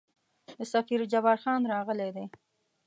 د 0.57 0.59
سفیر 0.73 1.01
جبارخان 1.13 1.61
راغلی 1.73 2.09
دی. 2.15 2.25